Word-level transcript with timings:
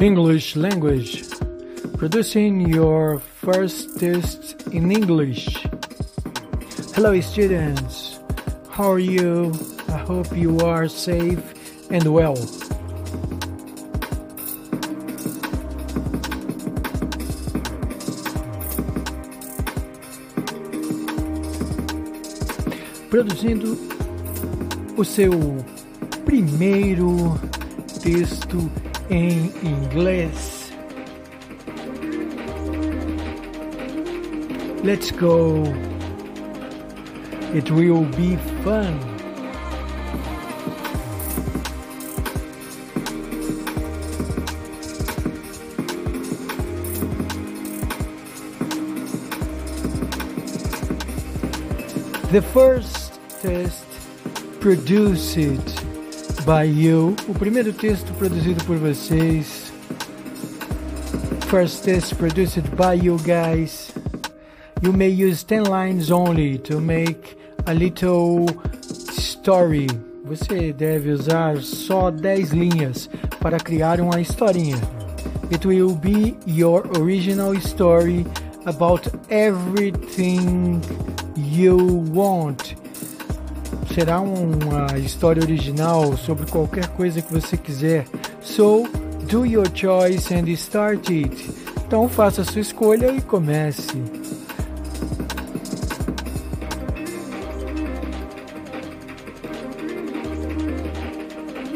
English 0.00 0.56
language. 0.56 1.24
Producing 1.96 2.60
your 2.68 3.18
first 3.18 3.98
test 3.98 4.66
in 4.68 4.92
English. 4.92 5.56
Hello, 6.94 7.18
students. 7.22 8.20
How 8.68 8.92
are 8.92 8.98
you? 8.98 9.54
I 9.88 9.96
hope 9.96 10.36
you 10.36 10.60
are 10.60 10.86
safe 10.86 11.40
and 11.90 12.06
well. 12.12 12.36
Produzindo 23.08 23.78
o 24.98 25.02
seu 25.04 25.30
primeiro 26.26 27.40
texto 28.02 28.70
em 29.10 29.52
inglês. 29.62 30.72
Let's 34.82 35.10
go. 35.10 35.64
It 37.54 37.70
will 37.70 38.04
be 38.16 38.36
fun. 38.62 39.16
The 52.32 52.42
first 52.42 53.18
test 53.40 53.86
produced 54.60 55.85
by 56.46 56.62
you. 56.62 57.16
O 57.28 57.34
primeiro 57.34 57.72
texto 57.72 58.12
produzido 58.14 58.64
por 58.64 58.76
vocês. 58.76 59.72
First 61.48 61.82
test 61.82 62.14
produced 62.14 62.62
by 62.76 62.94
you 62.94 63.18
guys. 63.18 63.90
You 64.80 64.92
may 64.92 65.08
use 65.08 65.42
10 65.42 65.64
lines 65.64 66.12
only 66.12 66.58
to 66.58 66.80
make 66.80 67.36
a 67.66 67.72
little 67.72 68.46
story. 69.10 69.88
Você 70.24 70.72
deve 70.72 71.10
usar 71.10 71.58
só 71.58 72.12
10 72.12 72.50
linhas 72.52 73.10
para 73.40 73.58
criar 73.58 74.00
uma 74.00 74.20
historinha. 74.20 74.78
It 75.50 75.66
will 75.66 75.96
be 75.96 76.36
your 76.46 76.86
original 76.96 77.56
story 77.60 78.24
about 78.64 79.08
everything 79.30 80.80
you 81.36 82.04
want 82.12 82.76
será 83.94 84.20
uma 84.20 84.98
história 84.98 85.42
original 85.42 86.16
sobre 86.16 86.50
qualquer 86.50 86.88
coisa 86.88 87.22
que 87.22 87.32
você 87.32 87.56
quiser. 87.56 88.06
So, 88.40 88.88
do 89.28 89.44
your 89.44 89.66
choice 89.74 90.32
and 90.32 90.48
start 90.50 91.10
it. 91.10 91.50
Então 91.86 92.08
faça 92.08 92.42
a 92.42 92.44
sua 92.44 92.60
escolha 92.60 93.10
e 93.10 93.20
comece. 93.20 94.02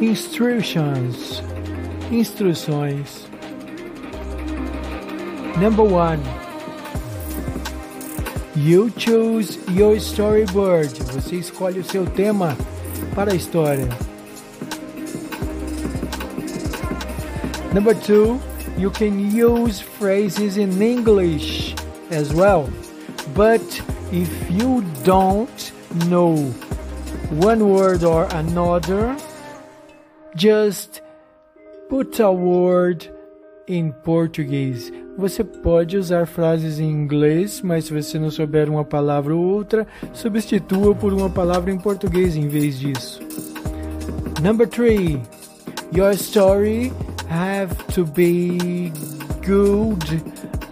Instructions. 0.00 1.42
Instruções. 2.10 3.28
Number 5.60 5.84
one. 5.84 6.39
You 8.56 8.90
choose 8.90 9.58
your 9.68 9.96
storyboard. 9.96 11.00
Você 11.12 11.36
escolhe 11.36 11.78
o 11.78 11.84
seu 11.84 12.04
tema 12.04 12.56
para 13.14 13.32
a 13.32 13.36
história. 13.36 13.88
Number 17.72 17.94
two, 17.94 18.40
you 18.76 18.90
can 18.90 19.30
use 19.30 19.80
phrases 19.80 20.56
in 20.56 20.82
English 20.82 21.76
as 22.10 22.32
well. 22.32 22.68
But 23.36 23.62
if 24.10 24.50
you 24.50 24.82
don't 25.04 25.72
know 26.08 26.34
one 27.30 27.68
word 27.68 28.02
or 28.02 28.26
another, 28.34 29.16
just 30.34 31.02
put 31.88 32.18
a 32.18 32.32
word 32.32 33.08
em 33.70 33.90
português. 33.90 34.92
Você 35.16 35.44
pode 35.44 35.96
usar 35.96 36.26
frases 36.26 36.80
em 36.80 36.90
inglês, 36.90 37.60
mas 37.62 37.84
se 37.84 37.92
você 37.92 38.18
não 38.18 38.30
souber 38.30 38.68
uma 38.68 38.84
palavra 38.84 39.34
ou 39.34 39.42
outra, 39.42 39.86
substitua 40.12 40.94
por 40.94 41.12
uma 41.12 41.30
palavra 41.30 41.70
em 41.70 41.78
português 41.78 42.36
em 42.36 42.48
vez 42.48 42.78
disso. 42.78 43.20
Number 44.42 44.66
three, 44.66 45.20
your 45.94 46.12
story 46.12 46.92
have 47.28 47.74
to 47.94 48.04
be 48.04 48.92
good 49.46 50.22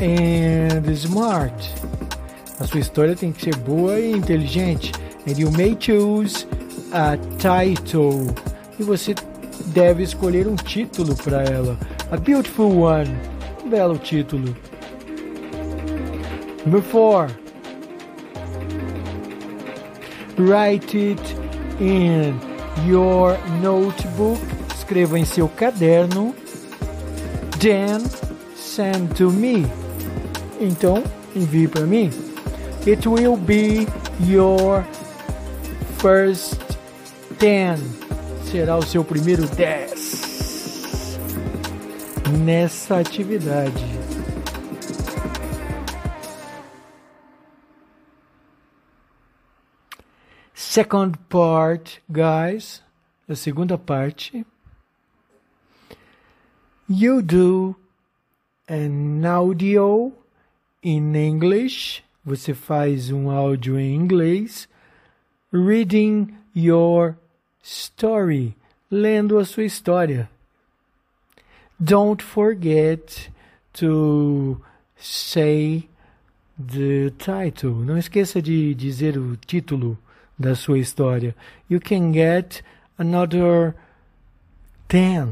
and 0.01 0.91
smart. 0.95 1.55
A 2.59 2.67
sua 2.67 2.81
história 2.81 3.15
tem 3.15 3.31
que 3.31 3.45
ser 3.45 3.57
boa 3.57 4.01
e 4.01 4.11
inteligente. 4.11 4.93
And 5.29 5.39
you 5.39 5.51
may 5.53 5.77
choose 5.79 6.47
a 6.93 7.17
title. 7.39 8.35
E 8.79 8.83
você 8.83 9.15
deve 9.67 10.03
escolher 10.03 10.49
um 10.49 10.57
título 10.57 11.15
para 11.17 11.43
ela. 11.45 11.77
A 12.11 12.17
Beautiful 12.17 12.71
One. 12.71 13.21
Um 13.63 13.69
belo 13.69 13.99
título. 13.99 14.57
Number 16.65 16.81
four. 16.81 17.29
Write 20.39 20.95
it 20.95 21.37
in 21.79 22.41
your 22.87 23.37
notebook. 23.61 24.41
Escreva 24.75 25.19
em 25.19 25.27
seu 25.27 25.51
caderno. 25.51 26.35
Then 27.61 28.01
send 28.57 29.15
to 29.17 29.31
me. 29.31 29.67
Então, 30.59 31.05
envie 31.37 31.69
para 31.69 31.85
mim. 31.85 32.11
It 32.87 33.07
will 33.07 33.37
be 33.37 33.87
your 34.21 34.83
first 35.99 36.59
ten. 37.39 37.77
Será 38.51 38.79
o 38.79 38.83
seu 38.83 39.05
primeiro 39.05 39.47
dez 39.49 40.38
nessa 42.29 42.99
atividade. 42.99 43.85
Second 50.55 51.19
part, 51.29 52.01
guys, 52.11 52.83
a 53.29 53.35
segunda 53.35 53.79
parte. 53.79 54.45
You 56.89 57.23
do 57.23 57.77
an 58.69 59.25
audio 59.25 60.13
in 60.83 61.15
English. 61.15 62.03
Você 62.25 62.55
faz 62.55 63.11
um 63.11 63.31
áudio 63.31 63.79
em 63.79 63.95
inglês. 63.95 64.69
Reading 65.53 66.35
your 66.55 67.17
story. 67.63 68.55
Lendo 68.91 69.39
a 69.39 69.45
sua 69.45 69.65
história. 69.65 70.31
Don't 71.81 72.21
forget 72.21 73.31
to 73.75 74.61
say 74.97 75.89
the 76.59 77.11
title. 77.19 77.75
Não 77.85 77.97
esqueça 77.97 78.43
de 78.43 78.75
dizer 78.75 79.17
o 79.17 79.37
título 79.37 79.97
da 80.37 80.57
sua 80.57 80.81
história. 80.81 81.37
You 81.71 81.81
can 81.81 82.13
get 82.13 82.63
another 82.99 83.77
10. 84.89 85.29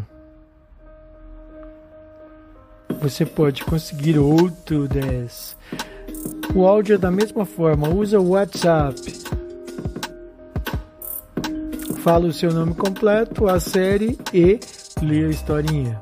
Você 3.00 3.26
pode 3.26 3.64
conseguir 3.64 4.16
outro 4.18 4.86
10. 4.86 5.56
O 6.54 6.64
áudio 6.64 6.94
é 6.94 6.98
da 6.98 7.10
mesma 7.10 7.44
forma. 7.44 7.88
Usa 7.88 8.20
o 8.20 8.30
WhatsApp. 8.30 9.00
Fala 12.02 12.28
o 12.28 12.32
seu 12.32 12.52
nome 12.52 12.74
completo, 12.76 13.48
a 13.48 13.58
série 13.58 14.16
e 14.32 14.60
lê 15.02 15.24
a 15.24 15.28
historinha. 15.28 16.00